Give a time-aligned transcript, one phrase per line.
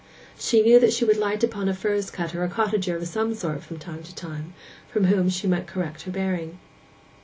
[0.35, 3.61] She knew that she would light upon a furze cutter or cottager of some sort
[3.61, 4.55] from time to time,
[4.91, 6.57] from whom she might correct her bearing.